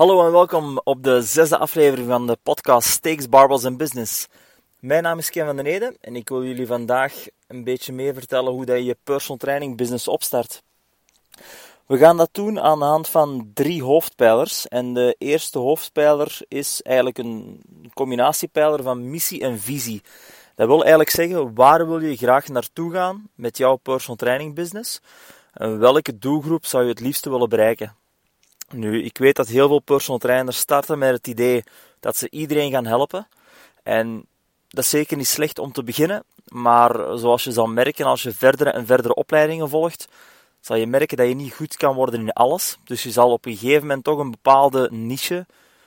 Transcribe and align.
Hallo 0.00 0.26
en 0.26 0.32
welkom 0.32 0.80
op 0.84 1.02
de 1.02 1.22
zesde 1.22 1.58
aflevering 1.58 2.08
van 2.08 2.26
de 2.26 2.38
podcast 2.42 2.88
Steaks, 2.88 3.28
Barbels 3.28 3.64
and 3.64 3.76
Business. 3.76 4.26
Mijn 4.78 5.02
naam 5.02 5.18
is 5.18 5.30
Ken 5.30 5.46
van 5.46 5.56
den 5.56 5.66
Ede 5.66 5.96
en 6.00 6.16
ik 6.16 6.28
wil 6.28 6.44
jullie 6.44 6.66
vandaag 6.66 7.26
een 7.46 7.64
beetje 7.64 7.92
meer 7.92 8.14
vertellen 8.14 8.52
hoe 8.52 8.64
dat 8.64 8.76
je 8.76 8.84
je 8.84 8.96
personal 9.04 9.36
training 9.36 9.76
business 9.76 10.08
opstart. 10.08 10.62
We 11.86 11.98
gaan 11.98 12.16
dat 12.16 12.28
doen 12.32 12.60
aan 12.60 12.78
de 12.78 12.84
hand 12.84 13.08
van 13.08 13.50
drie 13.54 13.82
hoofdpijlers. 13.82 14.68
En 14.68 14.94
de 14.94 15.14
eerste 15.18 15.58
hoofdpijler 15.58 16.38
is 16.48 16.82
eigenlijk 16.82 17.18
een 17.18 17.62
combinatiepijler 17.94 18.82
van 18.82 19.10
missie 19.10 19.40
en 19.40 19.58
visie. 19.58 20.02
Dat 20.54 20.66
wil 20.66 20.80
eigenlijk 20.80 21.10
zeggen, 21.10 21.54
waar 21.54 21.88
wil 21.88 22.00
je 22.00 22.16
graag 22.16 22.48
naartoe 22.48 22.92
gaan 22.92 23.28
met 23.34 23.56
jouw 23.56 23.76
personal 23.76 24.16
training 24.16 24.54
business? 24.54 25.00
En 25.52 25.78
welke 25.78 26.18
doelgroep 26.18 26.66
zou 26.66 26.82
je 26.82 26.90
het 26.90 27.00
liefste 27.00 27.30
willen 27.30 27.48
bereiken? 27.48 27.98
Nu, 28.74 29.02
ik 29.02 29.18
weet 29.18 29.36
dat 29.36 29.48
heel 29.48 29.68
veel 29.68 29.78
personal 29.78 30.18
trainers 30.18 30.58
starten 30.58 30.98
met 30.98 31.12
het 31.12 31.26
idee 31.26 31.64
dat 32.00 32.16
ze 32.16 32.30
iedereen 32.30 32.70
gaan 32.70 32.86
helpen. 32.86 33.28
En 33.82 34.24
dat 34.68 34.84
is 34.84 34.90
zeker 34.90 35.16
niet 35.16 35.26
slecht 35.26 35.58
om 35.58 35.72
te 35.72 35.84
beginnen, 35.84 36.24
maar 36.48 37.18
zoals 37.18 37.44
je 37.44 37.52
zal 37.52 37.66
merken 37.66 38.06
als 38.06 38.22
je 38.22 38.32
verdere 38.32 38.70
en 38.70 38.86
verdere 38.86 39.14
opleidingen 39.14 39.68
volgt, 39.68 40.08
zal 40.60 40.76
je 40.76 40.86
merken 40.86 41.16
dat 41.16 41.28
je 41.28 41.34
niet 41.34 41.54
goed 41.54 41.76
kan 41.76 41.94
worden 41.94 42.20
in 42.20 42.32
alles. 42.32 42.78
Dus 42.84 43.02
je 43.02 43.10
zal 43.10 43.32
op 43.32 43.46
een 43.46 43.56
gegeven 43.56 43.80
moment 43.80 44.04
toch 44.04 44.18
een 44.18 44.30
bepaalde 44.30 44.88
niche 44.92 45.46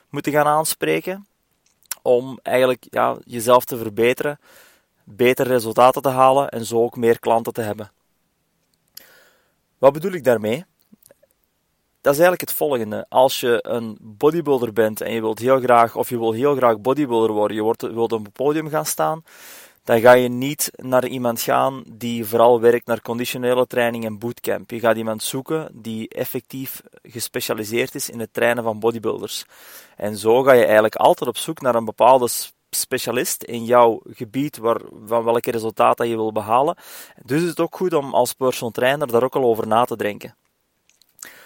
moeten 0.10 0.32
gaan 0.32 0.48
aanspreken 0.48 1.28
om 2.02 2.40
eigenlijk 2.42 2.86
ja, 2.90 3.18
jezelf 3.26 3.66
te 3.66 3.78
verbeteren, 3.78 4.40
betere 5.04 5.50
resultaten 5.50 6.02
te 6.02 6.10
halen 6.10 6.50
en 6.50 6.66
zo 6.66 6.84
ook 6.84 6.98
meer 6.98 7.20
klanten 7.20 7.54
te 7.54 7.62
hebben. 7.62 7.92
Wat 9.78 9.94
bedoel 9.94 10.12
ik 10.12 10.24
daarmee? 10.24 10.66
Dat 12.04 12.14
is 12.14 12.20
eigenlijk 12.20 12.50
het 12.50 12.60
volgende. 12.60 13.06
Als 13.10 13.40
je 13.40 13.60
een 13.62 13.98
bodybuilder 14.02 14.74
bent 14.74 15.02
en 15.02 15.14
je 15.14 15.22
wilt 15.22 15.40
heel 15.40 15.60
graag, 15.60 15.96
of 15.96 16.10
je 16.10 16.20
wil 16.20 16.32
heel 16.32 16.56
graag 16.56 16.80
bodybuilder 16.80 17.32
worden, 17.32 17.58
je 17.58 17.64
wilt 17.80 18.12
op 18.12 18.26
een 18.26 18.32
podium 18.32 18.70
gaan 18.70 18.86
staan, 18.86 19.24
dan 19.84 20.00
ga 20.00 20.12
je 20.12 20.28
niet 20.28 20.72
naar 20.76 21.08
iemand 21.08 21.42
gaan 21.42 21.84
die 21.88 22.26
vooral 22.26 22.60
werkt 22.60 22.86
naar 22.86 23.02
conditionele 23.02 23.68
training 23.68 24.06
en 24.06 24.20
bootcamp. 24.20 24.70
Je 24.72 24.80
gaat 24.80 24.98
iemand 24.98 25.24
zoeken 25.24 25.70
die 25.74 26.10
effectief 26.10 26.82
gespecialiseerd 27.02 27.96
is 27.96 28.10
in 28.10 28.20
het 28.20 28.34
trainen 28.34 28.64
van 28.64 28.80
bodybuilders. 28.80 29.46
En 29.96 30.18
zo 30.18 30.44
ga 30.44 30.52
je 30.52 30.64
eigenlijk 30.64 30.96
altijd 30.96 31.30
op 31.30 31.38
zoek 31.38 31.62
naar 31.62 31.76
een 31.76 31.86
bepaalde 31.86 32.30
specialist 32.70 33.44
in 33.44 33.66
jouw 33.66 34.02
gebied 34.10 34.58
waar, 34.58 34.82
van 35.06 35.24
welke 35.24 35.52
resultaten 35.52 36.08
je 36.08 36.16
wil 36.16 36.32
behalen. 36.32 36.76
Dus 37.26 37.42
is 37.42 37.50
het 37.50 37.60
ook 37.60 37.76
goed 37.76 37.94
om 37.94 38.14
als 38.14 38.34
personal 38.34 38.72
trainer 38.72 39.08
daar 39.08 39.24
ook 39.24 39.36
al 39.36 39.44
over 39.44 39.68
na 39.68 39.86
te 39.86 39.98
denken. 39.98 40.36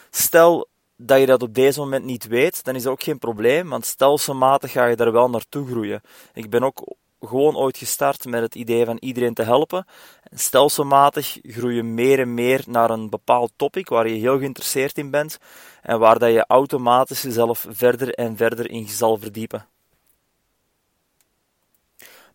Stel 0.09 0.67
dat 0.95 1.19
je 1.19 1.25
dat 1.25 1.41
op 1.41 1.53
deze 1.53 1.79
moment 1.79 2.05
niet 2.05 2.27
weet, 2.27 2.63
dan 2.63 2.75
is 2.75 2.83
dat 2.83 2.91
ook 2.91 3.03
geen 3.03 3.19
probleem, 3.19 3.69
want 3.69 3.85
stelselmatig 3.85 4.71
ga 4.71 4.85
je 4.85 4.95
daar 4.95 5.11
wel 5.11 5.29
naartoe 5.29 5.67
groeien. 5.67 6.01
Ik 6.33 6.49
ben 6.49 6.63
ook 6.63 6.95
gewoon 7.21 7.57
ooit 7.57 7.77
gestart 7.77 8.25
met 8.25 8.41
het 8.41 8.55
idee 8.55 8.85
van 8.85 8.97
iedereen 8.99 9.33
te 9.33 9.43
helpen. 9.43 9.85
Stelselmatig 10.31 11.37
groei 11.41 11.75
je 11.75 11.83
meer 11.83 12.19
en 12.19 12.33
meer 12.33 12.63
naar 12.67 12.89
een 12.89 13.09
bepaald 13.09 13.51
topic 13.55 13.89
waar 13.89 14.07
je 14.07 14.19
heel 14.19 14.37
geïnteresseerd 14.37 14.97
in 14.97 15.11
bent 15.11 15.37
en 15.81 15.99
waar 15.99 16.19
dat 16.19 16.31
je 16.31 16.45
automatisch 16.47 17.21
jezelf 17.21 17.65
verder 17.69 18.13
en 18.13 18.37
verder 18.37 18.69
in 18.69 18.87
zal 18.87 19.17
verdiepen. 19.17 19.65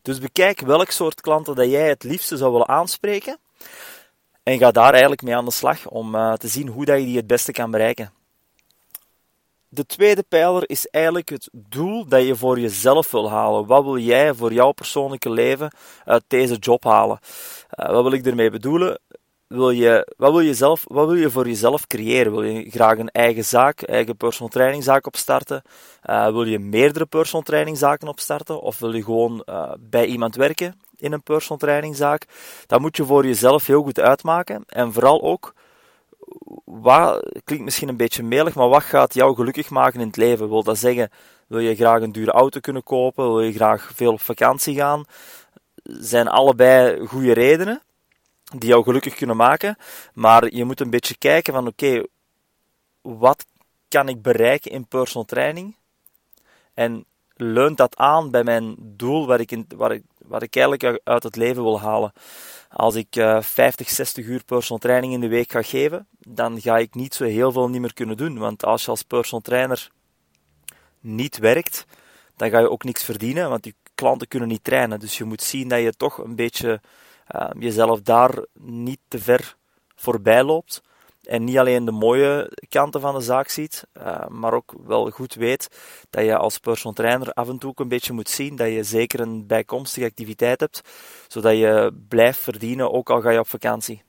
Dus 0.03 0.19
bekijk 0.19 0.61
welk 0.61 0.91
soort 0.91 1.21
klanten 1.21 1.55
dat 1.55 1.71
jij 1.71 1.89
het 1.89 2.03
liefste 2.03 2.37
zou 2.37 2.53
willen 2.53 2.69
aanspreken 2.69 3.39
en 4.43 4.59
ga 4.59 4.71
daar 4.71 4.91
eigenlijk 4.91 5.23
mee 5.23 5.37
aan 5.37 5.45
de 5.45 5.51
slag 5.51 5.89
om 5.89 6.15
uh, 6.15 6.33
te 6.33 6.49
zien 6.49 6.69
hoe 6.69 6.85
dat 6.85 6.99
je 6.99 7.05
die 7.05 7.17
het 7.17 7.27
beste 7.27 7.53
kan 7.53 7.71
bereiken. 7.71 8.13
De 9.69 9.87
tweede 9.87 10.25
pijler 10.29 10.71
is 10.71 10.87
eigenlijk 10.87 11.29
het 11.29 11.49
doel 11.53 12.07
dat 12.07 12.27
je 12.27 12.37
voor 12.37 12.61
jezelf 12.61 13.11
wil 13.11 13.31
halen. 13.31 13.67
Wat 13.67 13.85
wil 13.85 13.99
jij 13.99 14.35
voor 14.35 14.53
jouw 14.53 14.73
persoonlijke 14.73 15.31
leven 15.31 15.73
uit 16.05 16.25
deze 16.27 16.55
job 16.55 16.85
halen? 16.85 17.19
Uh, 17.79 17.91
wat 17.91 18.03
wil 18.03 18.13
ik 18.13 18.27
ermee 18.27 18.51
bedoelen? 18.51 18.99
Wil 19.47 19.71
je, 19.71 20.13
wat, 20.17 20.31
wil 20.31 20.41
je 20.41 20.55
zelf, 20.55 20.85
wat 20.87 21.07
wil 21.07 21.17
je 21.17 21.31
voor 21.31 21.47
jezelf 21.47 21.87
creëren? 21.87 22.33
Wil 22.33 22.43
je 22.43 22.71
graag 22.71 22.99
een 22.99 23.11
eigen 23.11 23.45
zaak, 23.45 23.83
eigen 23.83 24.17
personal 24.17 24.49
training 24.49 24.85
zaak 24.85 25.07
opstarten? 25.07 25.63
Uh, 26.11 26.27
wil 26.27 26.45
je 26.45 26.59
meerdere 26.59 27.07
personal 27.07 27.43
training 27.43 27.79
zaken 27.79 28.09
opstarten? 28.09 28.61
Of 28.61 28.79
wil 28.79 28.95
je 28.95 29.05
gewoon 29.05 29.47
bij 29.81 30.07
iemand 30.07 30.35
werken 30.35 30.81
in 31.03 31.13
een 31.13 31.23
personal 31.23 31.59
training 31.59 31.97
zaak? 31.97 32.27
Dat 32.67 32.81
moet 32.81 32.97
je 32.97 33.05
voor 33.05 33.27
jezelf 33.27 33.67
heel 33.67 33.83
goed 33.83 34.01
uitmaken. 34.01 34.65
En 34.67 34.93
vooral 34.93 35.23
ook 35.23 35.55
wat, 36.65 37.41
klinkt 37.45 37.65
misschien 37.65 37.89
een 37.89 37.97
beetje 37.97 38.23
melig, 38.23 38.55
maar 38.55 38.69
wat 38.69 38.83
gaat 38.83 39.15
jou 39.15 39.35
gelukkig 39.35 39.71
maken 39.71 40.01
in 40.01 40.07
het 40.07 40.17
leven? 40.17 40.49
Wil 40.49 40.63
dat 40.63 40.79
zeggen, 40.79 41.11
wil 41.47 41.59
je 41.59 41.75
graag 41.75 42.01
een 42.03 42.13
dure 42.13 42.31
auto 42.31 42.61
kunnen 42.61 42.83
kopen? 42.83 43.25
Wil 43.25 43.41
je 43.41 43.53
graag 43.53 43.91
veel 43.95 44.13
op 44.13 44.21
vakantie 44.21 44.77
gaan? 44.77 45.05
Zijn 45.83 46.29
allebei 46.29 47.07
goede 47.07 47.33
redenen 47.33 47.83
die 48.59 48.69
jou 48.69 48.83
gelukkig 48.83 49.15
kunnen 49.15 49.37
maken, 49.37 49.77
maar 50.15 50.55
je 50.55 50.65
moet 50.65 50.81
een 50.81 50.91
beetje 50.91 51.17
kijken 51.19 51.53
van 51.53 51.67
oké, 51.67 52.03
wat 53.03 53.47
kan 53.89 54.09
ik 54.09 54.23
bereiken 54.23 54.71
in 54.71 54.87
personal 54.87 55.25
training? 55.25 55.77
En 56.75 57.05
leunt 57.43 57.77
dat 57.77 57.97
aan 57.97 58.31
bij 58.31 58.45
mijn 58.45 58.75
doel 58.79 59.27
waar 59.27 59.41
ik, 59.41 59.51
in, 59.51 59.67
waar 59.77 59.93
ik, 59.93 60.03
waar 60.19 60.43
ik 60.43 60.57
eigenlijk 60.57 61.01
uit 61.05 61.23
het 61.23 61.37
leven 61.37 61.63
wil 61.63 61.81
halen? 61.81 62.13
Als 62.69 62.95
ik 62.95 63.17
uh, 63.17 63.41
50, 63.41 63.91
60 63.91 64.27
uur 64.27 64.45
personal 64.45 64.79
training 64.79 65.13
in 65.13 65.21
de 65.21 65.29
week 65.29 65.53
ga 65.53 65.63
geven, 65.63 66.07
dan 66.19 66.61
ga 66.61 66.79
ik 66.79 66.95
niet 66.95 67.15
zo 67.15 67.25
heel 67.25 67.53
veel 67.53 67.69
niet 67.69 67.81
meer 67.81 67.95
kunnen 67.95 68.17
doen. 68.17 68.39
Want 68.39 68.65
als 68.65 68.85
je 68.85 68.91
als 68.91 69.03
personal 69.03 69.41
trainer 69.41 69.91
niet 71.01 71.39
werkt, 71.39 71.85
dan 72.37 72.51
ga 72.51 72.59
je 72.59 72.71
ook 72.71 72.85
niks 72.85 73.05
verdienen, 73.05 73.49
want 73.49 73.65
je 73.65 73.75
klanten 73.95 74.29
kunnen 74.29 74.49
niet 74.49 74.65
trainen. 74.65 75.01
Dus 75.01 75.19
je 75.19 75.25
moet 75.25 75.43
zien 75.43 75.69
dat 75.69 75.81
je 75.81 75.93
toch 75.93 76.19
een 76.19 76.37
beetje 76.37 76.81
uh, 77.35 77.51
jezelf 77.59 78.01
daar 78.01 78.45
niet 78.59 79.01
te 79.09 79.19
ver 79.19 79.57
voorbij 79.95 80.43
loopt. 80.43 80.83
En 81.23 81.45
niet 81.45 81.59
alleen 81.59 81.85
de 81.85 81.93
mooie 81.93 82.53
kanten 82.69 83.01
van 83.01 83.15
de 83.15 83.21
zaak 83.21 83.49
ziet, 83.49 83.87
uh, 83.97 84.27
maar 84.29 84.53
ook 84.53 84.75
wel 84.85 85.11
goed 85.11 85.35
weet 85.35 85.69
dat 86.11 86.25
je 86.25 86.37
als 86.37 86.59
personal 86.59 86.93
trainer 86.93 87.33
af 87.33 87.49
en 87.49 87.59
toe 87.59 87.71
ook 87.71 87.81
een 87.81 87.89
beetje 87.89 88.13
moet 88.13 88.29
zien 88.29 88.57
dat 88.57 88.69
je 88.69 88.83
zeker 88.83 89.21
een 89.21 89.47
bijkomstige 89.47 90.07
activiteit 90.07 90.61
hebt, 90.61 90.83
zodat 91.29 91.57
je 91.57 91.93
blijft 92.09 92.39
verdienen, 92.39 92.93
ook 92.93 93.11
al 93.11 93.21
ga 93.21 93.31
je 93.31 93.39
op 93.39 93.49
vakantie. 93.49 94.03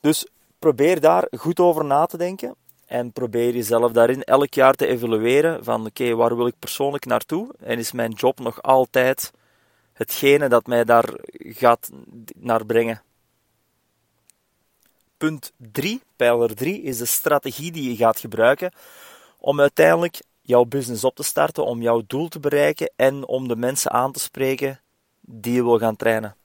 Dus 0.00 0.26
probeer 0.58 1.00
daar 1.00 1.28
goed 1.36 1.60
over 1.60 1.84
na 1.84 2.06
te 2.06 2.16
denken 2.16 2.54
en 2.86 3.12
probeer 3.12 3.54
jezelf 3.54 3.92
daarin 3.92 4.22
elk 4.22 4.54
jaar 4.54 4.74
te 4.74 4.86
evalueren 4.86 5.64
van 5.64 5.86
oké, 5.86 6.14
waar 6.14 6.36
wil 6.36 6.46
ik 6.46 6.58
persoonlijk 6.58 7.04
naartoe 7.04 7.54
en 7.58 7.78
is 7.78 7.92
mijn 7.92 8.12
job 8.12 8.40
nog 8.40 8.62
altijd 8.62 9.32
hetgene 9.92 10.48
dat 10.48 10.66
mij 10.66 10.84
daar 10.84 11.08
gaat 11.38 11.90
naar 12.36 12.66
brengen. 12.66 13.02
Punt 15.20 15.52
3, 15.56 16.00
pijler 16.16 16.54
3, 16.54 16.82
is 16.82 16.98
de 16.98 17.04
strategie 17.04 17.72
die 17.72 17.90
je 17.90 17.96
gaat 17.96 18.20
gebruiken 18.20 18.72
om 19.38 19.60
uiteindelijk 19.60 20.22
jouw 20.40 20.64
business 20.64 21.04
op 21.04 21.14
te 21.14 21.22
starten, 21.22 21.64
om 21.64 21.82
jouw 21.82 22.02
doel 22.06 22.28
te 22.28 22.40
bereiken 22.40 22.92
en 22.96 23.26
om 23.26 23.48
de 23.48 23.56
mensen 23.56 23.90
aan 23.90 24.12
te 24.12 24.20
spreken 24.20 24.80
die 25.20 25.52
je 25.52 25.62
wil 25.62 25.78
gaan 25.78 25.96
trainen. 25.96 26.36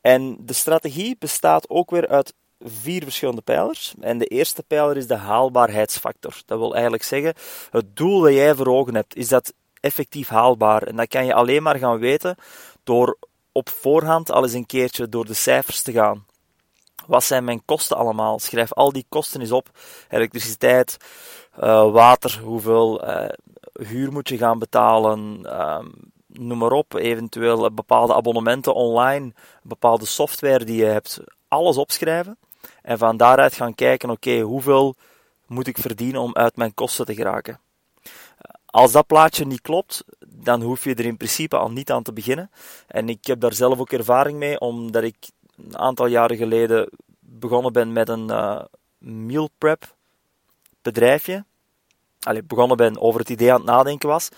En 0.00 0.36
de 0.40 0.52
strategie 0.52 1.16
bestaat 1.18 1.68
ook 1.68 1.90
weer 1.90 2.08
uit 2.08 2.34
vier 2.60 3.02
verschillende 3.02 3.42
pijlers. 3.42 3.94
En 4.00 4.18
de 4.18 4.26
eerste 4.26 4.62
pijler 4.62 4.96
is 4.96 5.06
de 5.06 5.16
haalbaarheidsfactor. 5.16 6.42
Dat 6.46 6.58
wil 6.58 6.72
eigenlijk 6.72 7.02
zeggen, 7.02 7.34
het 7.70 7.96
doel 7.96 8.20
dat 8.20 8.32
jij 8.32 8.54
voor 8.54 8.66
ogen 8.66 8.94
hebt, 8.94 9.16
is 9.16 9.28
dat 9.28 9.52
effectief 9.80 10.28
haalbaar? 10.28 10.82
En 10.82 10.96
dat 10.96 11.08
kan 11.08 11.26
je 11.26 11.34
alleen 11.34 11.62
maar 11.62 11.78
gaan 11.78 11.98
weten 11.98 12.36
door 12.84 13.18
op 13.52 13.68
voorhand 13.68 14.30
al 14.30 14.42
eens 14.42 14.52
een 14.52 14.66
keertje 14.66 15.08
door 15.08 15.26
de 15.26 15.34
cijfers 15.34 15.82
te 15.82 15.92
gaan. 15.92 16.26
Wat 17.08 17.24
zijn 17.24 17.44
mijn 17.44 17.64
kosten 17.64 17.96
allemaal? 17.96 18.38
Schrijf 18.38 18.72
al 18.72 18.92
die 18.92 19.06
kosten 19.08 19.40
eens 19.40 19.52
op. 19.52 19.70
Elektriciteit, 20.08 20.96
uh, 21.60 21.90
water, 21.90 22.40
hoeveel 22.44 23.08
uh, 23.08 23.28
huur 23.72 24.12
moet 24.12 24.28
je 24.28 24.36
gaan 24.36 24.58
betalen, 24.58 25.40
uh, 25.42 25.78
noem 26.26 26.58
maar 26.58 26.72
op. 26.72 26.94
Eventueel 26.94 27.70
bepaalde 27.70 28.14
abonnementen 28.14 28.74
online, 28.74 29.32
bepaalde 29.62 30.06
software 30.06 30.64
die 30.64 30.76
je 30.76 30.84
hebt. 30.84 31.20
Alles 31.48 31.76
opschrijven. 31.76 32.38
En 32.82 32.98
van 32.98 33.16
daaruit 33.16 33.54
gaan 33.54 33.74
kijken, 33.74 34.10
oké, 34.10 34.40
hoeveel 34.40 34.94
moet 35.46 35.66
ik 35.66 35.78
verdienen 35.78 36.20
om 36.20 36.34
uit 36.34 36.56
mijn 36.56 36.74
kosten 36.74 37.06
te 37.06 37.14
geraken? 37.14 37.60
Als 38.66 38.92
dat 38.92 39.06
plaatje 39.06 39.44
niet 39.46 39.60
klopt, 39.60 40.04
dan 40.26 40.62
hoef 40.62 40.84
je 40.84 40.94
er 40.94 41.04
in 41.04 41.16
principe 41.16 41.56
al 41.56 41.70
niet 41.70 41.90
aan 41.90 42.02
te 42.02 42.12
beginnen. 42.12 42.50
En 42.86 43.08
ik 43.08 43.26
heb 43.26 43.40
daar 43.40 43.52
zelf 43.52 43.78
ook 43.78 43.92
ervaring 43.92 44.38
mee, 44.38 44.60
omdat 44.60 45.02
ik 45.02 45.16
een 45.64 45.78
aantal 45.78 46.06
jaren 46.06 46.36
geleden 46.36 46.88
begonnen 47.20 47.72
ben 47.72 47.92
met 47.92 48.08
een 48.08 48.28
uh, 48.30 48.60
meal 48.98 49.50
prep 49.58 49.94
bedrijfje. 50.82 51.44
Allee, 52.20 52.42
begonnen 52.42 52.76
ben 52.76 53.00
over 53.00 53.20
het 53.20 53.30
idee 53.30 53.52
aan 53.52 53.60
het 53.60 53.68
nadenken 53.68 54.08
was. 54.08 54.28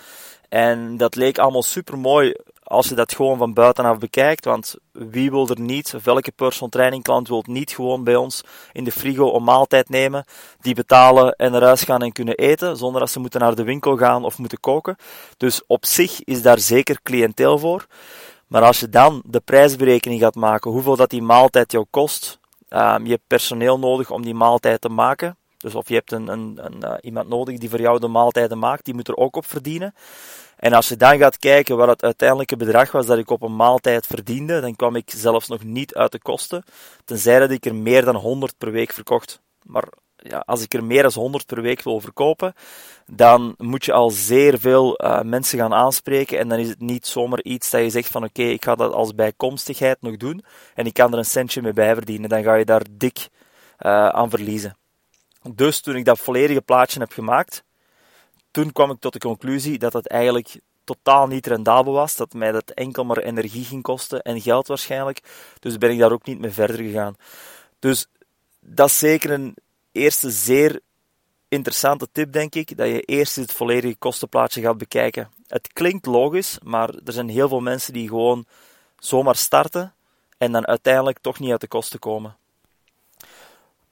En 0.48 0.96
dat 0.96 1.16
leek 1.16 1.38
allemaal 1.38 1.62
super 1.62 1.98
mooi 1.98 2.34
als 2.62 2.88
je 2.88 2.94
dat 2.94 3.14
gewoon 3.14 3.38
van 3.38 3.54
buitenaf 3.54 3.98
bekijkt. 3.98 4.44
Want 4.44 4.74
wie 4.92 5.30
wil 5.30 5.48
er 5.48 5.60
niet, 5.60 5.94
welke 6.02 6.32
personal 6.32 6.68
training 6.68 7.02
klant 7.02 7.28
wil 7.28 7.44
niet 7.46 7.70
gewoon 7.70 8.04
bij 8.04 8.16
ons 8.16 8.42
in 8.72 8.84
de 8.84 8.92
frigo 8.92 9.34
een 9.34 9.44
maaltijd 9.44 9.88
nemen, 9.88 10.24
die 10.60 10.74
betalen 10.74 11.32
en 11.32 11.52
naar 11.52 11.62
huis 11.62 11.82
gaan 11.82 12.02
en 12.02 12.12
kunnen 12.12 12.36
eten, 12.36 12.76
zonder 12.76 13.00
dat 13.00 13.10
ze 13.10 13.20
moeten 13.20 13.40
naar 13.40 13.54
de 13.54 13.62
winkel 13.62 13.96
gaan 13.96 14.24
of 14.24 14.38
moeten 14.38 14.60
koken. 14.60 14.96
Dus 15.36 15.62
op 15.66 15.86
zich 15.86 16.24
is 16.24 16.42
daar 16.42 16.58
zeker 16.58 17.00
cliënteel 17.02 17.58
voor. 17.58 17.86
Maar 18.50 18.62
als 18.62 18.80
je 18.80 18.88
dan 18.88 19.22
de 19.26 19.40
prijsberekening 19.40 20.20
gaat 20.20 20.34
maken, 20.34 20.70
hoeveel 20.70 20.96
dat 20.96 21.10
die 21.10 21.22
maaltijd 21.22 21.72
jou 21.72 21.86
kost, 21.90 22.38
um, 22.68 23.04
je 23.04 23.10
hebt 23.10 23.26
personeel 23.26 23.78
nodig 23.78 24.10
om 24.10 24.22
die 24.22 24.34
maaltijd 24.34 24.80
te 24.80 24.88
maken. 24.88 25.36
Dus 25.56 25.74
of 25.74 25.88
je 25.88 25.94
hebt 25.94 26.12
een, 26.12 26.28
een, 26.28 26.58
een 26.62 26.84
uh, 26.84 26.94
iemand 27.00 27.28
nodig 27.28 27.58
die 27.58 27.70
voor 27.70 27.80
jou 27.80 27.98
de 27.98 28.08
maaltijden 28.08 28.58
maakt, 28.58 28.84
die 28.84 28.94
moet 28.94 29.08
er 29.08 29.16
ook 29.16 29.36
op 29.36 29.46
verdienen. 29.46 29.94
En 30.56 30.72
als 30.72 30.88
je 30.88 30.96
dan 30.96 31.18
gaat 31.18 31.38
kijken 31.38 31.76
wat 31.76 31.88
het 31.88 32.02
uiteindelijke 32.02 32.56
bedrag 32.56 32.92
was 32.92 33.06
dat 33.06 33.18
ik 33.18 33.30
op 33.30 33.42
een 33.42 33.56
maaltijd 33.56 34.06
verdiende, 34.06 34.60
dan 34.60 34.76
kwam 34.76 34.96
ik 34.96 35.10
zelfs 35.10 35.48
nog 35.48 35.64
niet 35.64 35.94
uit 35.94 36.12
de 36.12 36.18
kosten, 36.18 36.64
tenzij 37.04 37.38
dat 37.38 37.50
ik 37.50 37.66
er 37.66 37.74
meer 37.74 38.04
dan 38.04 38.16
100 38.16 38.54
per 38.58 38.70
week 38.70 38.92
verkocht. 38.92 39.40
Maar 39.62 39.88
ja, 40.22 40.42
als 40.46 40.62
ik 40.62 40.74
er 40.74 40.84
meer 40.84 41.02
dan 41.02 41.12
100 41.12 41.46
per 41.46 41.62
week 41.62 41.82
wil 41.82 42.00
verkopen, 42.00 42.54
dan 43.06 43.54
moet 43.58 43.84
je 43.84 43.92
al 43.92 44.10
zeer 44.10 44.58
veel 44.58 45.04
uh, 45.04 45.20
mensen 45.22 45.58
gaan 45.58 45.74
aanspreken. 45.74 46.38
En 46.38 46.48
dan 46.48 46.58
is 46.58 46.68
het 46.68 46.80
niet 46.80 47.06
zomaar 47.06 47.42
iets 47.42 47.70
dat 47.70 47.80
je 47.80 47.90
zegt 47.90 48.08
van 48.08 48.24
oké, 48.24 48.42
ik 48.42 48.64
ga 48.64 48.74
dat 48.74 48.92
als 48.92 49.14
bijkomstigheid 49.14 49.96
nog 50.00 50.16
doen 50.16 50.44
en 50.74 50.86
ik 50.86 50.94
kan 50.94 51.12
er 51.12 51.18
een 51.18 51.24
centje 51.24 51.62
mee 51.62 51.72
bij 51.72 51.94
verdienen. 51.94 52.28
Dan 52.28 52.42
ga 52.42 52.54
je 52.54 52.64
daar 52.64 52.84
dik 52.90 53.18
uh, 53.18 54.08
aan 54.08 54.30
verliezen. 54.30 54.76
Dus 55.54 55.80
toen 55.80 55.96
ik 55.96 56.04
dat 56.04 56.18
volledige 56.18 56.60
plaatje 56.60 57.00
heb 57.00 57.12
gemaakt, 57.12 57.64
toen 58.50 58.72
kwam 58.72 58.90
ik 58.90 59.00
tot 59.00 59.12
de 59.12 59.18
conclusie 59.18 59.78
dat 59.78 59.92
het 59.92 60.08
eigenlijk 60.08 60.60
totaal 60.84 61.26
niet 61.26 61.46
rendabel 61.46 61.92
was, 61.92 62.16
dat 62.16 62.32
mij 62.32 62.52
dat 62.52 62.70
enkel 62.70 63.04
maar 63.04 63.18
energie 63.18 63.64
ging 63.64 63.82
kosten 63.82 64.22
en 64.22 64.40
geld 64.40 64.66
waarschijnlijk. 64.66 65.20
Dus 65.58 65.78
ben 65.78 65.90
ik 65.90 65.98
daar 65.98 66.12
ook 66.12 66.26
niet 66.26 66.38
mee 66.38 66.50
verder 66.50 66.76
gegaan. 66.76 67.16
Dus 67.78 68.06
dat 68.60 68.88
is 68.88 68.98
zeker 68.98 69.30
een 69.30 69.56
eerste 69.92 70.30
zeer 70.30 70.80
interessante 71.48 72.08
tip, 72.12 72.32
denk 72.32 72.54
ik, 72.54 72.76
dat 72.76 72.86
je 72.86 73.00
eerst 73.00 73.36
het 73.36 73.52
volledige 73.52 73.96
kostenplaatje 73.96 74.60
gaat 74.60 74.78
bekijken. 74.78 75.30
Het 75.46 75.72
klinkt 75.72 76.06
logisch, 76.06 76.58
maar 76.62 76.88
er 77.04 77.12
zijn 77.12 77.28
heel 77.28 77.48
veel 77.48 77.60
mensen 77.60 77.92
die 77.92 78.08
gewoon 78.08 78.46
zomaar 78.98 79.36
starten 79.36 79.94
en 80.38 80.52
dan 80.52 80.66
uiteindelijk 80.66 81.18
toch 81.18 81.38
niet 81.38 81.50
uit 81.50 81.60
de 81.60 81.68
kosten 81.68 81.98
komen. 81.98 82.36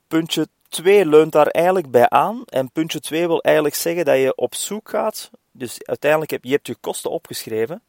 Puntje 0.08 0.48
2 0.68 1.06
leunt 1.06 1.32
daar 1.32 1.46
eigenlijk 1.46 1.90
bij 1.90 2.08
aan. 2.08 2.42
En 2.44 2.70
puntje 2.72 3.00
2 3.00 3.26
wil 3.26 3.40
eigenlijk 3.40 3.74
zeggen 3.74 4.04
dat 4.04 4.16
je 4.16 4.34
op 4.34 4.54
zoek 4.54 4.88
gaat. 4.88 5.30
Dus 5.52 5.84
uiteindelijk 5.84 6.30
heb 6.30 6.44
je 6.44 6.50
hebt 6.50 6.66
je 6.66 6.74
kosten 6.74 7.10
opgeschreven. 7.10 7.82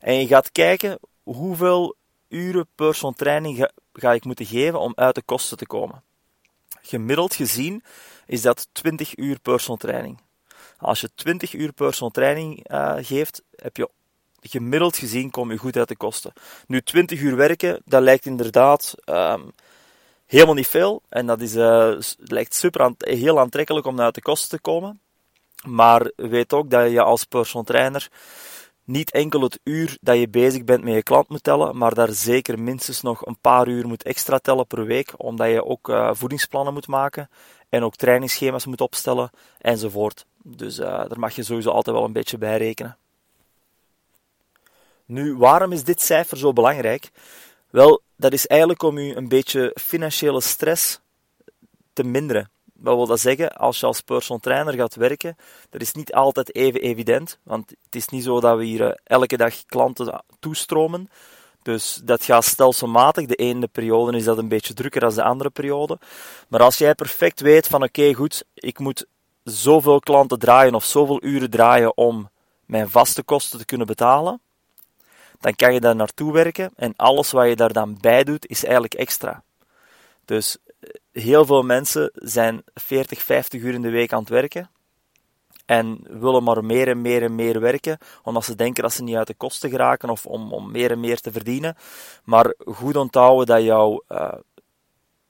En 0.00 0.14
je 0.14 0.26
gaat 0.26 0.52
kijken 0.52 0.98
hoeveel 1.22 1.94
uren 2.28 2.66
per 2.74 2.94
zo'n 2.94 3.14
training 3.14 3.70
ga 3.92 4.12
ik 4.12 4.24
moeten 4.24 4.46
geven 4.46 4.80
om 4.80 4.92
uit 4.94 5.14
de 5.14 5.22
kosten 5.22 5.56
te 5.56 5.66
komen. 5.66 6.02
Gemiddeld 6.86 7.34
gezien 7.34 7.82
is 8.26 8.42
dat 8.42 8.68
20 8.72 9.16
uur 9.16 9.38
personal 9.40 9.76
training. 9.76 10.18
Als 10.78 11.00
je 11.00 11.10
20 11.14 11.52
uur 11.52 11.72
personal 11.72 12.10
training 12.10 12.70
uh, 12.70 12.94
geeft, 13.00 13.42
heb 13.56 13.76
je 13.76 13.90
gemiddeld 14.40 14.96
gezien 14.96 15.30
kom 15.30 15.50
je 15.50 15.58
goed 15.58 15.76
uit 15.76 15.88
de 15.88 15.96
kosten. 15.96 16.32
Nu 16.66 16.82
20 16.82 17.20
uur 17.20 17.36
werken, 17.36 17.82
dat 17.84 18.02
lijkt 18.02 18.26
inderdaad 18.26 18.94
um, 19.04 19.52
helemaal 20.26 20.54
niet 20.54 20.66
veel. 20.68 21.02
En 21.08 21.26
dat 21.26 21.40
is, 21.40 21.56
uh, 21.56 21.98
lijkt 22.16 22.54
super 22.54 22.92
heel 22.98 23.40
aantrekkelijk 23.40 23.86
om 23.86 24.00
uit 24.00 24.14
de 24.14 24.22
kosten 24.22 24.48
te 24.48 24.60
komen. 24.60 25.00
Maar 25.64 26.10
weet 26.16 26.52
ook 26.52 26.70
dat 26.70 26.90
je 26.90 27.02
als 27.02 27.24
personal 27.24 27.64
trainer 27.64 28.08
niet 28.86 29.10
enkel 29.10 29.40
het 29.40 29.60
uur 29.64 29.96
dat 30.00 30.18
je 30.18 30.28
bezig 30.28 30.64
bent 30.64 30.84
met 30.84 30.94
je 30.94 31.02
klant 31.02 31.28
moet 31.28 31.42
tellen, 31.42 31.76
maar 31.76 31.94
daar 31.94 32.12
zeker 32.12 32.58
minstens 32.60 33.02
nog 33.02 33.26
een 33.26 33.38
paar 33.40 33.68
uur 33.68 33.86
moet 33.86 34.02
extra 34.02 34.38
tellen 34.38 34.66
per 34.66 34.84
week, 34.84 35.12
omdat 35.16 35.48
je 35.48 35.64
ook 35.64 35.88
uh, 35.88 36.10
voedingsplannen 36.12 36.72
moet 36.72 36.86
maken 36.86 37.30
en 37.68 37.82
ook 37.82 37.96
trainingsschema's 37.96 38.66
moet 38.66 38.80
opstellen 38.80 39.30
enzovoort. 39.58 40.26
Dus 40.42 40.78
uh, 40.78 40.86
daar 40.86 41.18
mag 41.18 41.34
je 41.34 41.42
sowieso 41.42 41.70
altijd 41.70 41.96
wel 41.96 42.04
een 42.04 42.12
beetje 42.12 42.38
bij 42.38 42.56
rekenen. 42.56 42.96
Nu, 45.04 45.36
waarom 45.36 45.72
is 45.72 45.84
dit 45.84 46.02
cijfer 46.02 46.38
zo 46.38 46.52
belangrijk? 46.52 47.10
Wel, 47.70 48.02
dat 48.16 48.32
is 48.32 48.46
eigenlijk 48.46 48.82
om 48.82 48.98
u 48.98 49.14
een 49.14 49.28
beetje 49.28 49.76
financiële 49.80 50.40
stress 50.40 51.00
te 51.92 52.04
minderen. 52.04 52.50
Wat 52.86 52.96
wil 52.96 53.06
dat 53.06 53.20
zeggen? 53.20 53.52
Als 53.52 53.80
je 53.80 53.86
als 53.86 54.00
personal 54.00 54.40
trainer 54.40 54.74
gaat 54.74 54.94
werken, 54.94 55.36
dat 55.70 55.80
is 55.80 55.92
niet 55.92 56.14
altijd 56.14 56.54
even 56.54 56.80
evident. 56.80 57.38
Want 57.42 57.70
het 57.70 57.94
is 57.94 58.08
niet 58.08 58.24
zo 58.24 58.40
dat 58.40 58.56
we 58.56 58.64
hier 58.64 58.90
eh, 58.90 58.96
elke 59.04 59.36
dag 59.36 59.64
klanten 59.66 60.22
toestromen. 60.38 61.10
Dus 61.62 62.00
dat 62.04 62.24
gaat 62.24 62.44
stelselmatig. 62.44 63.26
De 63.26 63.34
ene 63.34 63.66
periode 63.66 64.16
is 64.16 64.24
dat 64.24 64.38
een 64.38 64.48
beetje 64.48 64.74
drukker 64.74 65.00
dan 65.00 65.14
de 65.14 65.22
andere 65.22 65.50
periode. 65.50 65.98
Maar 66.48 66.62
als 66.62 66.78
jij 66.78 66.94
perfect 66.94 67.40
weet 67.40 67.66
van 67.66 67.82
oké, 67.82 68.14
goed, 68.14 68.44
ik 68.54 68.78
moet 68.78 69.06
zoveel 69.44 70.00
klanten 70.00 70.38
draaien 70.38 70.74
of 70.74 70.84
zoveel 70.84 71.24
uren 71.24 71.50
draaien 71.50 71.96
om 71.96 72.30
mijn 72.64 72.90
vaste 72.90 73.22
kosten 73.22 73.58
te 73.58 73.64
kunnen 73.64 73.86
betalen, 73.86 74.40
dan 75.40 75.54
kan 75.54 75.74
je 75.74 75.80
daar 75.80 75.96
naartoe 75.96 76.32
werken 76.32 76.72
en 76.76 76.92
alles 76.96 77.30
wat 77.30 77.48
je 77.48 77.56
daar 77.56 77.72
dan 77.72 77.98
bij 78.00 78.24
doet 78.24 78.46
is 78.46 78.64
eigenlijk 78.64 78.94
extra. 78.94 79.42
Dus 80.24 80.56
heel 81.12 81.44
veel 81.44 81.62
mensen 81.62 82.10
zijn 82.14 82.62
40, 82.74 83.22
50 83.22 83.60
uur 83.60 83.74
in 83.74 83.82
de 83.82 83.90
week 83.90 84.12
aan 84.12 84.20
het 84.20 84.28
werken 84.28 84.70
en 85.66 85.98
willen 86.08 86.42
maar 86.42 86.64
meer 86.64 86.88
en 86.88 87.00
meer 87.00 87.22
en 87.22 87.34
meer 87.34 87.60
werken, 87.60 87.98
omdat 88.22 88.44
ze 88.44 88.54
denken 88.54 88.82
dat 88.82 88.92
ze 88.92 89.02
niet 89.02 89.16
uit 89.16 89.26
de 89.26 89.34
kosten 89.34 89.70
geraken 89.70 90.10
of 90.10 90.26
om, 90.26 90.52
om 90.52 90.70
meer 90.70 90.90
en 90.90 91.00
meer 91.00 91.20
te 91.20 91.32
verdienen. 91.32 91.76
Maar 92.24 92.54
goed 92.58 92.96
onthouden 92.96 93.46
dat 93.46 93.62
jouw 93.62 94.02
uh, 94.08 94.32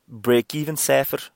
break-even 0.04 0.76
cijfer 0.76 1.32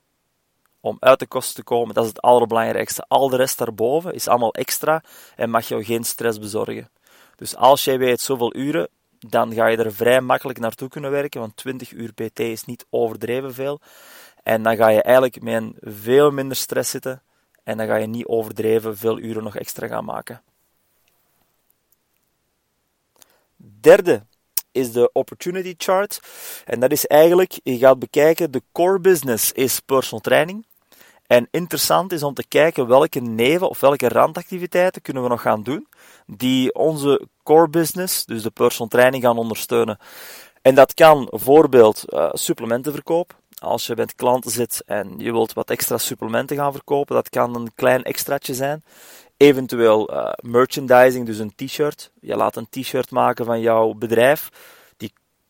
om 0.79 0.97
uit 0.99 1.19
de 1.19 1.27
kosten 1.27 1.55
te 1.55 1.63
komen, 1.63 1.93
dat 1.93 2.03
is 2.03 2.09
het 2.09 2.21
allerbelangrijkste. 2.21 3.05
Al 3.07 3.29
de 3.29 3.35
rest 3.35 3.57
daarboven 3.57 4.13
is 4.13 4.27
allemaal 4.27 4.53
extra 4.53 5.03
en 5.35 5.49
mag 5.49 5.67
jou 5.67 5.83
geen 5.83 6.03
stress 6.03 6.39
bezorgen. 6.39 6.89
Dus 7.35 7.55
als 7.55 7.83
jij 7.83 7.97
weet 7.97 8.21
zoveel 8.21 8.55
uren, 8.55 8.89
dan 9.27 9.53
ga 9.53 9.67
je 9.67 9.77
er 9.77 9.93
vrij 9.93 10.21
makkelijk 10.21 10.59
naartoe 10.59 10.89
kunnen 10.89 11.11
werken, 11.11 11.39
want 11.39 11.55
20 11.55 11.91
uur 11.91 12.13
PT 12.13 12.39
is 12.39 12.65
niet 12.65 12.85
overdreven 12.89 13.53
veel. 13.53 13.79
En 14.43 14.63
dan 14.63 14.75
ga 14.75 14.87
je 14.87 15.01
eigenlijk 15.01 15.41
met 15.41 15.63
veel 15.79 16.31
minder 16.31 16.57
stress 16.57 16.89
zitten 16.89 17.21
en 17.63 17.77
dan 17.77 17.87
ga 17.87 17.95
je 17.95 18.07
niet 18.07 18.25
overdreven 18.25 18.97
veel 18.97 19.19
uren 19.19 19.43
nog 19.43 19.55
extra 19.55 19.87
gaan 19.87 20.05
maken. 20.05 20.41
Derde 23.55 24.25
is 24.71 24.91
de 24.91 25.09
opportunity 25.13 25.73
chart. 25.77 26.19
En 26.65 26.79
dat 26.79 26.91
is 26.91 27.07
eigenlijk, 27.07 27.59
je 27.63 27.77
gaat 27.77 27.99
bekijken, 27.99 28.51
de 28.51 28.61
core 28.71 28.99
business 28.99 29.51
is 29.51 29.79
personal 29.79 30.21
training. 30.21 30.65
En 31.31 31.47
interessant 31.51 32.11
is 32.11 32.23
om 32.23 32.33
te 32.33 32.47
kijken 32.47 32.87
welke 32.87 33.19
neven 33.19 33.69
of 33.69 33.79
welke 33.79 34.07
randactiviteiten 34.07 35.01
kunnen 35.01 35.23
we 35.23 35.29
nog 35.29 35.41
gaan 35.41 35.63
doen 35.63 35.87
die 36.25 36.73
onze 36.73 37.27
core 37.43 37.69
business, 37.69 38.25
dus 38.25 38.43
de 38.43 38.49
personal 38.49 38.87
training, 38.87 39.23
gaan 39.23 39.37
ondersteunen. 39.37 39.97
En 40.61 40.75
dat 40.75 40.93
kan 40.93 41.27
bijvoorbeeld 41.29 42.03
uh, 42.07 42.29
supplementenverkoop. 42.31 43.35
Als 43.59 43.85
je 43.85 43.95
met 43.95 44.15
klanten 44.15 44.51
zit 44.51 44.83
en 44.85 45.13
je 45.17 45.31
wilt 45.31 45.53
wat 45.53 45.69
extra 45.69 45.97
supplementen 45.97 46.57
gaan 46.57 46.71
verkopen, 46.71 47.15
dat 47.15 47.29
kan 47.29 47.55
een 47.55 47.71
klein 47.75 48.03
extraatje 48.03 48.53
zijn. 48.53 48.83
Eventueel 49.37 50.13
uh, 50.13 50.31
merchandising, 50.41 51.25
dus 51.25 51.37
een 51.37 51.55
t-shirt. 51.55 52.11
Je 52.21 52.35
laat 52.35 52.55
een 52.55 52.69
t-shirt 52.69 53.11
maken 53.11 53.45
van 53.45 53.61
jouw 53.61 53.93
bedrijf. 53.93 54.49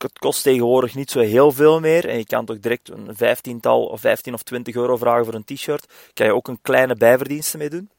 Het 0.02 0.20
kost 0.20 0.44
tegenwoordig 0.44 0.96
niet 0.96 1.12
zo 1.12 1.20
heel 1.20 1.52
veel 1.52 1.80
meer. 1.80 2.10
En 2.10 2.18
je 2.18 2.26
kan 2.26 2.46
toch 2.46 2.60
direct 2.60 2.90
een 2.90 3.16
vijftiental 3.16 3.86
of 3.86 4.00
15 4.00 4.34
of 4.34 4.44
20 4.44 4.76
euro 4.76 4.98
vragen 4.98 5.26
voor 5.26 5.34
een 5.34 5.44
t-shirt. 5.44 5.94
Kan 6.14 6.26
je 6.26 6.34
ook 6.34 6.48
een 6.48 6.62
kleine 6.62 6.96
bijverdienste 6.96 7.58
mee 7.58 7.70
doen. 7.70 7.90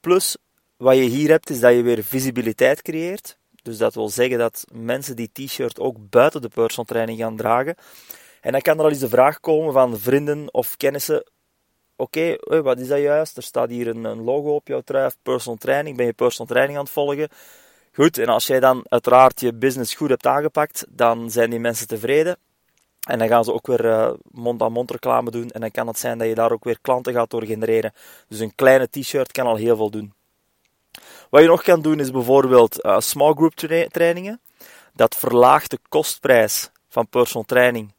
Plus, 0.00 0.36
wat 0.76 0.96
je 0.96 1.02
hier 1.02 1.28
hebt, 1.28 1.50
is 1.50 1.60
dat 1.60 1.74
je 1.74 1.82
weer 1.82 2.04
visibiliteit 2.04 2.82
creëert. 2.82 3.36
Dus 3.62 3.78
dat 3.78 3.94
wil 3.94 4.08
zeggen 4.08 4.38
dat 4.38 4.64
mensen 4.72 5.16
die 5.16 5.30
t-shirt 5.32 5.80
ook 5.80 5.96
buiten 6.10 6.42
de 6.42 6.48
personal 6.48 6.84
training 6.84 7.18
gaan 7.18 7.36
dragen. 7.36 7.76
En 8.40 8.52
dan 8.52 8.60
kan 8.60 8.78
er 8.78 8.84
al 8.84 8.90
eens 8.90 8.98
de 8.98 9.08
vraag 9.08 9.40
komen 9.40 9.72
van 9.72 9.98
vrienden 9.98 10.54
of 10.54 10.76
kennissen. 10.76 11.24
Oké, 11.96 12.36
okay, 12.40 12.62
wat 12.62 12.78
is 12.78 12.88
dat 12.88 12.98
juist? 12.98 13.36
Er 13.36 13.42
staat 13.42 13.68
hier 13.68 13.88
een, 13.88 14.04
een 14.04 14.22
logo 14.22 14.54
op 14.54 14.68
jouw 14.68 14.80
trui, 14.80 15.10
personal 15.22 15.58
training. 15.58 15.96
Ben 15.96 16.06
je 16.06 16.12
personal 16.12 16.46
training 16.46 16.78
aan 16.78 16.84
het 16.84 16.92
volgen? 16.92 17.28
Goed, 17.94 18.18
en 18.18 18.28
als 18.28 18.46
jij 18.46 18.60
dan 18.60 18.84
uiteraard 18.88 19.40
je 19.40 19.54
business 19.54 19.94
goed 19.94 20.08
hebt 20.08 20.26
aangepakt, 20.26 20.86
dan 20.88 21.30
zijn 21.30 21.50
die 21.50 21.60
mensen 21.60 21.86
tevreden. 21.86 22.36
En 23.08 23.18
dan 23.18 23.28
gaan 23.28 23.44
ze 23.44 23.52
ook 23.52 23.66
weer 23.66 23.84
uh, 23.84 24.10
mond-aan-mond 24.30 24.90
reclame 24.90 25.30
doen. 25.30 25.50
En 25.50 25.60
dan 25.60 25.70
kan 25.70 25.86
het 25.86 25.98
zijn 25.98 26.18
dat 26.18 26.28
je 26.28 26.34
daar 26.34 26.52
ook 26.52 26.64
weer 26.64 26.78
klanten 26.80 27.12
gaat 27.12 27.30
door 27.30 27.44
genereren. 27.44 27.92
Dus 28.28 28.38
een 28.38 28.54
kleine 28.54 28.88
t-shirt 28.90 29.32
kan 29.32 29.46
al 29.46 29.56
heel 29.56 29.76
veel 29.76 29.90
doen. 29.90 30.12
Wat 31.30 31.42
je 31.42 31.48
nog 31.48 31.62
kan 31.62 31.82
doen 31.82 32.00
is 32.00 32.10
bijvoorbeeld 32.10 32.84
uh, 32.84 33.00
small 33.00 33.32
group 33.32 33.54
trainingen. 33.90 34.40
Dat 34.94 35.16
verlaagt 35.16 35.70
de 35.70 35.78
kostprijs 35.88 36.70
van 36.88 37.08
personal 37.08 37.44
training. 37.44 37.92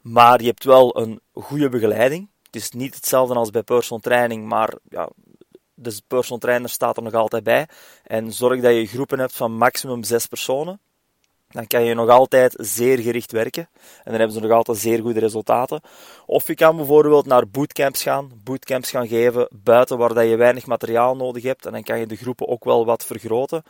Maar 0.00 0.40
je 0.40 0.46
hebt 0.46 0.64
wel 0.64 0.98
een 0.98 1.20
goede 1.32 1.68
begeleiding. 1.68 2.28
Het 2.42 2.56
is 2.56 2.70
niet 2.70 2.94
hetzelfde 2.94 3.34
als 3.34 3.50
bij 3.50 3.62
personal 3.62 4.00
training, 4.00 4.48
maar 4.48 4.74
ja, 4.88 5.08
de 5.78 6.00
personal 6.06 6.38
trainer 6.38 6.68
staat 6.68 6.96
er 6.96 7.02
nog 7.02 7.14
altijd 7.14 7.44
bij. 7.44 7.68
En 8.04 8.32
zorg 8.32 8.60
dat 8.60 8.74
je 8.74 8.86
groepen 8.86 9.18
hebt 9.18 9.36
van 9.36 9.52
maximum 9.52 10.04
zes 10.04 10.26
personen. 10.26 10.80
Dan 11.48 11.66
kan 11.66 11.84
je 11.84 11.94
nog 11.94 12.08
altijd 12.08 12.54
zeer 12.56 12.98
gericht 12.98 13.32
werken. 13.32 13.68
En 13.74 14.10
dan 14.10 14.14
hebben 14.14 14.32
ze 14.32 14.40
nog 14.40 14.50
altijd 14.50 14.78
zeer 14.78 15.00
goede 15.00 15.20
resultaten. 15.20 15.80
Of 16.26 16.46
je 16.46 16.54
kan 16.54 16.76
bijvoorbeeld 16.76 17.26
naar 17.26 17.48
bootcamps 17.48 18.02
gaan. 18.02 18.30
Bootcamps 18.44 18.90
gaan 18.90 19.08
geven 19.08 19.48
buiten 19.52 19.98
waar 19.98 20.14
dat 20.14 20.28
je 20.28 20.36
weinig 20.36 20.66
materiaal 20.66 21.16
nodig 21.16 21.42
hebt. 21.42 21.66
En 21.66 21.72
dan 21.72 21.82
kan 21.82 21.98
je 21.98 22.06
de 22.06 22.16
groepen 22.16 22.48
ook 22.48 22.64
wel 22.64 22.84
wat 22.84 23.04
vergroten. 23.04 23.62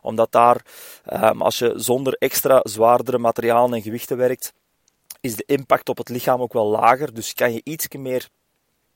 Omdat 0.00 0.32
daar, 0.32 0.64
ehm, 1.04 1.42
als 1.42 1.58
je 1.58 1.72
zonder 1.76 2.16
extra 2.18 2.60
zwaardere 2.62 3.18
materialen 3.18 3.72
en 3.72 3.82
gewichten 3.82 4.16
werkt, 4.16 4.52
is 5.20 5.36
de 5.36 5.44
impact 5.46 5.88
op 5.88 5.98
het 5.98 6.08
lichaam 6.08 6.40
ook 6.40 6.52
wel 6.52 6.66
lager. 6.66 7.14
Dus 7.14 7.34
kan 7.34 7.52
je 7.52 7.60
iets 7.64 7.88
meer, 7.88 8.28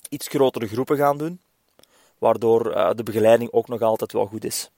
iets 0.08 0.28
grotere 0.28 0.68
groepen 0.68 0.96
gaan 0.96 1.18
doen. 1.18 1.40
Waardoor 2.20 2.76
uh, 2.76 2.90
de 2.94 3.02
begeleiding 3.02 3.52
ook 3.52 3.68
nog 3.68 3.80
altijd 3.80 4.12
wel 4.12 4.26
goed 4.26 4.44
is. 4.44 4.70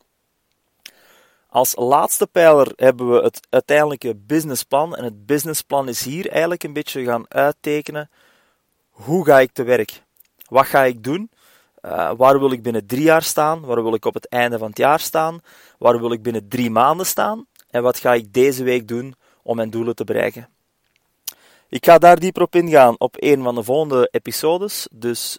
Als 1.48 1.76
laatste 1.76 2.26
pijler 2.26 2.72
hebben 2.76 3.10
we 3.10 3.22
het 3.22 3.40
uiteindelijke 3.50 4.14
businessplan. 4.14 4.96
En 4.96 5.04
het 5.04 5.26
businessplan 5.26 5.88
is 5.88 6.04
hier 6.04 6.30
eigenlijk 6.30 6.62
een 6.62 6.72
beetje 6.72 7.04
gaan 7.04 7.24
uittekenen. 7.28 8.10
Hoe 8.90 9.24
ga 9.24 9.40
ik 9.40 9.52
te 9.52 9.62
werk? 9.62 10.02
Wat 10.48 10.66
ga 10.66 10.84
ik 10.84 11.04
doen? 11.04 11.30
Uh, 11.82 12.12
waar 12.16 12.38
wil 12.38 12.52
ik 12.52 12.62
binnen 12.62 12.86
drie 12.86 13.02
jaar 13.02 13.22
staan? 13.22 13.60
Waar 13.60 13.82
wil 13.82 13.94
ik 13.94 14.04
op 14.04 14.14
het 14.14 14.28
einde 14.28 14.58
van 14.58 14.68
het 14.68 14.78
jaar 14.78 15.00
staan? 15.00 15.40
Waar 15.78 16.00
wil 16.00 16.12
ik 16.12 16.22
binnen 16.22 16.48
drie 16.48 16.70
maanden 16.70 17.06
staan? 17.06 17.46
En 17.70 17.82
wat 17.82 17.98
ga 17.98 18.14
ik 18.14 18.32
deze 18.32 18.64
week 18.64 18.88
doen 18.88 19.14
om 19.42 19.56
mijn 19.56 19.70
doelen 19.70 19.94
te 19.94 20.04
bereiken? 20.04 20.48
Ik 21.68 21.84
ga 21.84 21.98
daar 21.98 22.18
dieper 22.18 22.42
op 22.42 22.54
ingaan 22.54 22.94
op 22.98 23.14
een 23.18 23.42
van 23.42 23.54
de 23.54 23.62
volgende 23.62 24.08
episodes. 24.10 24.88
Dus 24.90 25.38